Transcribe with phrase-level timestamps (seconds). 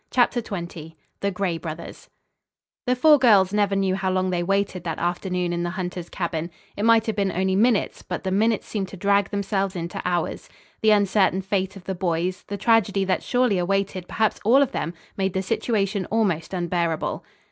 [0.09, 2.09] CHAPTER XX THE GRAY BROTHERS
[2.87, 6.49] The four girls never knew how long they waited that afternoon in the hunter's cabin.
[6.75, 10.49] It might have been only minutes, but the minutes seemed to drag themselves into hours.
[10.81, 14.95] The uncertain fate of the boys, the tragedy that surely awaited perhaps all of them
[15.17, 17.23] made the situation almost unbearable.